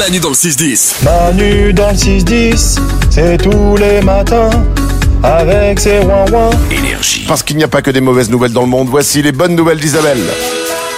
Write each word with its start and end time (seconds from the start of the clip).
Manu 0.00 0.18
dans 0.18 0.30
le 0.30 0.34
6-10. 0.34 1.04
Manu 1.04 1.74
dans 1.74 1.90
le 1.90 1.94
6-10, 1.94 2.78
c'est 3.10 3.36
tous 3.36 3.76
les 3.76 4.00
matins 4.00 4.48
avec 5.22 5.78
ses 5.78 5.98
ouin 5.98 6.24
Énergie. 6.70 7.26
Parce 7.28 7.42
qu'il 7.42 7.58
n'y 7.58 7.64
a 7.64 7.68
pas 7.68 7.82
que 7.82 7.90
des 7.90 8.00
mauvaises 8.00 8.30
nouvelles 8.30 8.54
dans 8.54 8.62
le 8.62 8.66
monde, 8.66 8.88
voici 8.88 9.20
les 9.20 9.32
bonnes 9.32 9.54
nouvelles 9.54 9.78
d'Isabelle. 9.78 10.22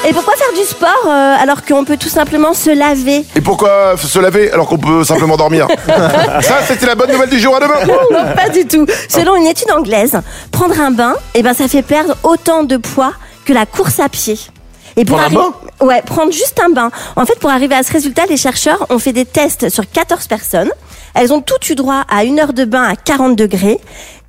Et 0.08 0.12
pourquoi 0.12 0.34
faire 0.36 0.52
du 0.56 0.64
sport 0.64 1.08
euh, 1.08 1.34
alors 1.42 1.64
qu'on 1.64 1.84
peut 1.84 1.96
tout 1.96 2.08
simplement 2.08 2.54
se 2.54 2.70
laver? 2.70 3.24
Et 3.34 3.40
pourquoi 3.40 3.96
se 3.96 4.20
laver 4.20 4.52
alors 4.52 4.68
qu'on 4.68 4.78
peut 4.78 5.03
simplement 5.03 5.37
dormir? 5.37 5.66
Ça, 6.40 6.60
c'était 6.64 6.87
la 6.87 6.94
bonne 6.94 7.10
nouvelle 7.10 7.30
du 7.30 7.40
jour 7.40 7.56
à 7.56 7.58
demain. 7.58 7.84
Non, 7.84 8.32
pas 8.37 8.50
du 8.50 8.64
tout. 8.66 8.87
Selon 9.08 9.34
une 9.34 9.48
étude 9.48 9.72
anglaise, 9.72 10.16
prendre 10.53 10.80
un 10.80 10.92
bain, 10.92 11.16
eh 11.34 11.42
ben, 11.42 11.54
ça 11.54 11.66
fait 11.66 11.82
perdre 11.82 12.14
autant 12.22 12.62
de 12.62 12.76
poids 12.76 13.14
que 13.44 13.53
la 13.53 13.66
course 13.66 13.98
à 13.98 14.08
pied. 14.08 14.38
Et 14.97 15.04
pour 15.04 15.19
Prendre 15.19 15.40
un 15.40 15.43
arri- 15.83 15.87
Ouais, 15.87 16.02
prendre 16.02 16.33
juste 16.33 16.61
un 16.65 16.69
bain. 16.70 16.91
En 17.16 17.24
fait, 17.27 17.38
pour 17.38 17.51
arriver 17.51 17.74
à 17.74 17.83
ce 17.83 17.92
résultat, 17.92 18.27
les 18.29 18.37
chercheurs 18.37 18.87
ont 18.91 18.98
fait 18.98 19.12
des 19.12 19.24
tests 19.24 19.69
sur 19.69 19.91
14 19.91 20.27
personnes. 20.27 20.70
Elles 21.14 21.33
ont 21.33 21.41
toutes 21.41 21.69
eu 21.70 21.74
droit 21.74 22.02
à 22.09 22.24
une 22.24 22.38
heure 22.38 22.52
de 22.52 22.64
bain 22.64 22.84
à 22.84 22.95
40 22.97 23.36
degrés 23.36 23.78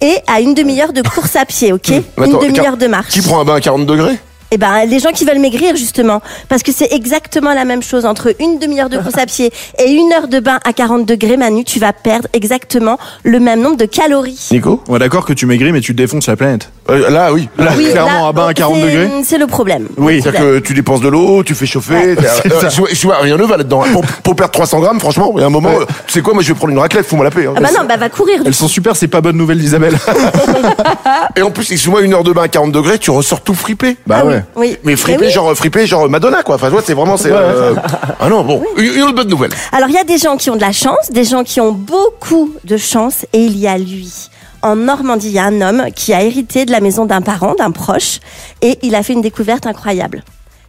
et 0.02 0.18
à 0.28 0.40
une 0.42 0.54
demi-heure 0.54 0.92
de 0.94 1.02
course 1.02 1.36
à 1.36 1.46
pied, 1.46 1.72
ok? 1.74 1.90
Une 1.90 2.04
Attends, 2.24 2.40
demi-heure 2.40 2.78
de 2.78 2.88
marche. 2.88 3.10
Qui 3.14 3.22
prend 3.22 3.40
un 3.42 3.46
bain 3.46 3.56
à 3.56 3.62
40 3.62 3.86
degrés? 3.86 4.18
Eh 4.56 4.58
ben, 4.60 4.86
les 4.86 5.00
gens 5.00 5.10
qui 5.10 5.26
veulent 5.26 5.40
maigrir, 5.40 5.76
justement. 5.76 6.22
Parce 6.48 6.62
que 6.62 6.72
c'est 6.72 6.92
exactement 6.94 7.56
la 7.56 7.66
même 7.66 7.82
chose. 7.82 8.06
Entre 8.06 8.36
une 8.40 8.60
demi-heure 8.60 8.88
de 8.90 9.00
course 9.00 9.18
à 9.18 9.26
pied 9.26 9.52
et 9.84 9.90
une 9.92 10.12
heure 10.14 10.28
de 10.28 10.40
bain 10.40 10.60
à 10.64 10.74
40 10.74 11.08
degrés, 11.08 11.38
Manu, 11.38 11.64
tu 11.64 11.80
vas 11.80 11.92
perdre 11.92 12.28
exactement 12.34 13.00
le 13.24 13.40
même 13.40 13.62
nombre 13.62 13.78
de 13.78 13.86
calories. 13.86 14.50
Nico? 14.52 14.84
On 14.88 14.96
est 14.98 15.00
d'accord 15.00 15.26
que 15.26 15.34
tu 15.34 15.48
maigris, 15.48 15.72
mais 15.72 15.82
tu 15.82 15.96
défonces 15.96 16.28
la 16.28 16.36
planète. 16.36 16.70
Euh, 16.92 17.10
Là, 17.10 17.34
oui. 17.34 17.50
Là, 17.58 17.72
Oui, 17.76 17.90
clairement, 17.92 18.24
là, 18.24 18.28
à 18.28 18.32
bain 18.32 18.48
à 18.48 18.54
40 18.54 18.76
c'est- 18.78 18.86
degrés. 18.86 19.10
C'est 19.24 19.38
le 19.40 19.48
problème. 19.48 19.88
Oui. 19.98 20.22
C'est-à-dire 20.22 20.42
que 20.42 20.60
tu 20.60 20.76
dépenses 20.76 21.02
de 21.02 21.08
l'eau, 21.08 21.44
tu 21.44 21.56
fais 21.56 21.66
chauffer. 21.66 21.96
euh, 22.20 22.60
ça. 22.62 22.70
je 22.70 22.78
vois- 22.80 22.90
je 22.92 23.02
vois, 23.08 23.18
rien 23.22 23.38
ne 23.38 23.44
va 23.44 23.58
là-dedans. 23.58 23.84
Pour, 23.94 24.04
pour 24.06 24.36
perdre 24.36 24.52
300 24.52 24.82
grammes, 24.82 25.00
franchement, 25.00 25.32
il 25.36 25.40
y 25.42 25.44
a 25.44 25.48
un 25.48 25.50
moment, 25.50 25.70
Ouais. 25.70 25.82
euh, 25.82 25.86
tu 26.06 26.14
sais 26.14 26.22
quoi, 26.22 26.34
moi 26.36 26.44
je 26.44 26.50
vais 26.50 26.54
prendre 26.54 26.72
une 26.74 26.80
raclette, 26.80 27.06
fous-moi 27.08 27.26
la 27.26 27.32
paix. 27.32 27.48
hein. 27.48 27.54
Ah 27.58 27.62
bah 27.62 27.70
non, 27.76 27.86
bah 27.88 27.98
va 27.98 28.10
courir. 28.10 28.42
Elles 28.46 28.54
sont 28.54 28.68
super, 28.68 28.96
c'est 28.96 29.08
pas 29.08 29.22
bonne 29.22 29.38
nouvelle 29.38 29.58
d'Isabelle. 29.60 29.98
Et 31.36 31.42
en 31.42 31.52
plus, 31.52 31.72
excuse-moi, 31.72 32.02
une 32.02 32.14
heure 32.14 32.24
de 32.24 32.32
bain 32.32 32.44
à 32.44 32.48
40 32.48 32.72
degrés, 32.72 33.00
tu 33.00 33.10
ressors 33.12 33.42
tout 33.42 33.54
fripé. 33.56 33.98
bah 34.06 34.18
Ah 34.20 34.26
oui, 34.26 34.34
ouais. 34.56 34.70
Oui. 34.72 34.78
Mais 34.84 34.96
fripé, 34.96 35.26
oui. 35.26 35.32
genre 35.32 35.54
fripé, 35.56 35.86
genre 35.88 36.10
Madonna, 36.10 36.44
quoi. 36.44 36.56
Enfin, 36.56 36.68
tu 36.68 36.74
vois, 36.74 36.82
c'est 36.86 36.94
vraiment, 36.94 37.18
c'est. 37.18 37.32
euh, 37.32 37.74
Ah 38.20 38.30
non, 38.30 38.44
bon, 38.44 38.64
une, 38.78 38.94
une 38.96 39.02
autre 39.04 39.16
bonne 39.16 39.28
nouvelle. 39.30 39.52
Alors 39.72 39.90
il 39.90 39.96
y 39.96 39.98
a 40.00 40.04
des 40.04 40.18
gens 40.18 40.38
qui 40.38 40.50
ont 40.50 40.56
de 40.56 40.62
la 40.62 40.72
chance, 40.72 41.12
des 41.12 41.24
gens 41.24 41.44
qui 41.44 41.60
ont 41.62 41.72
beaucoup 41.72 42.54
de 42.64 42.78
chance, 42.78 43.26
et 43.34 43.40
il 43.44 43.58
y 43.58 43.68
a 43.68 43.78
lui. 43.78 44.30
En 44.62 44.76
Normandie, 44.78 45.28
il 45.28 45.34
y 45.34 45.40
a 45.40 45.44
un 45.46 45.60
homme 45.62 45.86
qui 45.94 46.14
a 46.14 46.24
hérité 46.24 46.66
de 46.66 46.72
la 46.72 46.80
maison 46.80 47.06
d'un 47.06 47.22
parent, 47.22 47.54
d'un 47.58 47.72
proche, 47.72 48.20
et 48.62 48.80
il 48.82 48.96
a 48.96 49.04
fait 49.04 49.12
une 49.14 49.22
découverte 49.22 49.68
incroyable. 49.68 50.24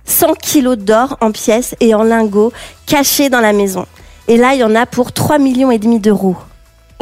100 0.06 0.34
kilos 0.34 0.76
d'or 0.76 1.16
en 1.20 1.30
pièces 1.30 1.74
et 1.80 1.94
en 1.94 2.02
lingots 2.02 2.52
cachés 2.86 3.30
dans 3.30 3.40
la 3.40 3.52
maison. 3.52 3.86
Et 4.26 4.36
là, 4.36 4.54
il 4.54 4.60
y 4.60 4.64
en 4.64 4.74
a 4.74 4.84
pour 4.84 5.12
3 5.12 5.38
millions 5.38 5.70
et 5.70 5.78
demi 5.78 6.00
d'euros. 6.00 6.36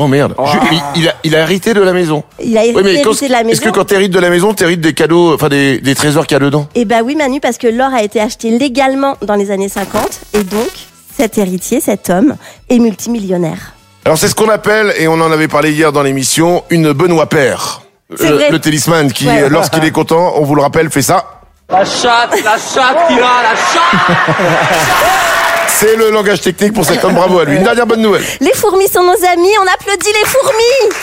Oh 0.04 0.08
merde. 0.08 0.34
Je- 0.44 0.58
il, 0.74 1.02
il 1.02 1.08
a, 1.08 1.14
il 1.24 1.36
a 1.36 1.40
hérité 1.42 1.74
de 1.74 1.80
la 1.80 1.92
maison. 1.92 2.24
Il 2.42 2.56
a 2.58 2.64
hérité, 2.64 2.76
Oui, 2.76 2.82
mais 2.84 3.02
quand- 3.02 3.10
hérité 3.10 3.26
de 3.28 3.32
la 3.32 3.38
est-ce 3.40 3.46
maison. 3.46 3.62
que 3.62 3.70
quand 3.70 3.84
t'hérites 3.84 4.12
de 4.12 4.18
la 4.18 4.30
maison, 4.30 4.52
t'hérites 4.54 4.80
des 4.80 4.94
cadeaux, 4.94 5.34
enfin 5.34 5.48
des, 5.48 5.78
des 5.80 5.94
trésors 5.94 6.26
qu'il 6.26 6.34
y 6.36 6.40
a 6.40 6.44
dedans? 6.44 6.66
Eh 6.74 6.84
ben 6.84 7.02
oui, 7.04 7.14
Manu, 7.14 7.40
parce 7.40 7.58
que 7.58 7.66
l'or 7.68 7.92
a 7.94 8.02
été 8.02 8.20
acheté 8.20 8.50
légalement 8.50 9.16
dans 9.22 9.34
les 9.36 9.50
années 9.50 9.68
50, 9.68 10.02
et 10.34 10.42
donc 10.44 10.68
cet 11.16 11.38
héritier, 11.38 11.80
cet 11.80 12.10
homme, 12.10 12.36
est 12.68 12.78
multimillionnaire. 12.78 13.74
Alors 14.04 14.18
c'est 14.18 14.28
ce 14.28 14.34
qu'on 14.34 14.48
appelle, 14.48 14.92
et 14.98 15.06
on 15.06 15.14
en 15.20 15.30
avait 15.30 15.46
parlé 15.48 15.70
hier 15.72 15.92
dans 15.92 16.02
l'émission, 16.02 16.64
une 16.70 16.92
Benoît 16.92 17.26
Père. 17.28 17.82
Le, 18.18 18.50
le 18.50 18.58
talisman 18.58 19.10
qui, 19.12 19.26
Ouais. 19.26 19.48
lorsqu'il 19.48 19.84
est 19.84 19.90
content, 19.92 20.34
on 20.36 20.44
vous 20.44 20.54
le 20.54 20.62
rappelle, 20.62 20.90
fait 20.90 21.02
ça. 21.02 21.24
La 21.70 21.84
chatte, 21.84 22.34
la 22.44 22.56
chatte 22.58 23.10
la 23.10 23.54
chatte 23.54 24.36
C'est 25.68 25.96
le 25.96 26.10
langage 26.10 26.40
technique 26.40 26.72
pour 26.72 26.84
cet 26.84 27.04
homme, 27.04 27.14
bravo 27.14 27.38
à 27.40 27.44
lui. 27.44 27.56
Une 27.56 27.62
dernière 27.62 27.86
bonne 27.86 28.02
nouvelle. 28.02 28.22
Les 28.40 28.52
fourmis 28.54 28.88
sont 28.88 29.02
nos 29.02 29.24
amis, 29.32 29.50
on 29.60 29.66
applaudit 29.66 30.12
les 30.12 30.28
fourmis 30.28 30.96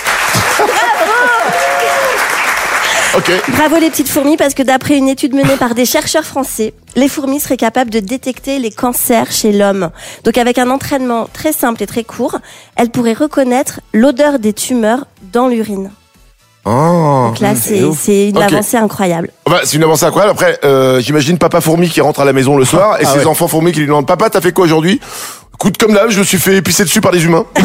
Ok. 3.18 3.32
Bravo 3.50 3.78
les 3.80 3.90
petites 3.90 4.08
fourmis 4.08 4.38
parce 4.38 4.54
que 4.54 4.62
d'après 4.62 4.96
une 4.96 5.10
étude 5.10 5.34
menée 5.34 5.58
par 5.58 5.74
des 5.74 5.86
chercheurs 5.86 6.26
français, 6.26 6.74
les 6.96 7.10
fourmis 7.10 7.40
seraient 7.40 7.58
capables 7.58 7.90
de 7.90 8.00
détecter 8.00 8.60
les 8.60 8.70
cancers 8.72 9.32
chez 9.32 9.52
l'homme. 9.52 9.90
Donc 10.24 10.38
avec 10.38 10.60
un 10.60 10.70
entraînement 10.70 11.28
très 11.34 11.52
simple 11.52 11.82
et 11.82 11.88
très 11.88 12.04
court, 12.04 12.38
elles 12.76 12.92
pourraient 12.92 13.14
reconnaître 13.14 13.82
l'odeur 13.94 14.38
des 14.38 14.54
tumeurs 14.54 15.06
dans 15.34 15.48
l'urine. 15.48 15.92
Oh. 16.66 17.26
Donc 17.30 17.40
là, 17.40 17.54
c'est 17.56 17.82
c'est 17.98 18.30
une 18.30 18.38
avancée 18.42 18.78
incroyable. 18.78 19.30
Bah, 19.50 19.62
c'est 19.64 19.78
une 19.78 19.84
avancée 19.84 20.06
incroyable. 20.06 20.32
Après, 20.34 20.60
euh, 20.66 21.00
j'imagine 21.00 21.38
papa 21.38 21.62
fourmi 21.62 21.90
qui 21.90 22.02
rentre 22.02 22.20
à 22.20 22.26
la 22.26 22.34
maison 22.34 22.58
le 22.58 22.66
soir 22.72 22.98
et 23.00 23.04
Ah 23.06 23.12
ses 23.14 23.20
ouais. 23.20 23.26
enfants 23.26 23.48
fourmis 23.48 23.72
qui 23.72 23.80
lui 23.80 23.88
demandent 23.88 24.06
Papa, 24.08 24.30
t'as 24.30 24.42
fait 24.42 24.52
quoi 24.52 24.66
aujourd'hui? 24.66 25.00
Écoute, 25.56 25.78
comme 25.78 25.94
d'hab, 25.94 26.10
je 26.10 26.20
me 26.20 26.24
suis 26.24 26.38
fait 26.38 26.56
épicer 26.56 26.84
dessus 26.86 27.02
par 27.02 27.12
des 27.12 27.24
humains. 27.26 27.46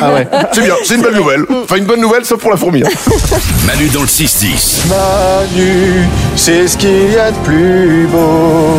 Ah 0.00 0.12
ouais. 0.14 0.28
C'est 0.52 0.62
bien, 0.62 0.74
c'est 0.84 0.94
une 0.94 1.02
belle 1.02 1.14
nouvelle. 1.16 1.44
Enfin, 1.64 1.76
une 1.76 1.84
bonne 1.84 2.00
nouvelle, 2.00 2.24
sauf 2.24 2.40
pour 2.40 2.50
la 2.50 2.56
fourmi. 2.56 2.82
hein. 2.84 2.88
Manu 3.66 3.88
dans 3.88 4.02
le 4.02 4.06
6-10. 4.06 4.86
Manu, 4.88 6.04
c'est 6.36 6.68
ce 6.68 6.76
qu'il 6.76 7.12
y 7.12 7.16
a 7.16 7.32
de 7.32 7.36
plus 7.38 8.06
beau. 8.06 8.78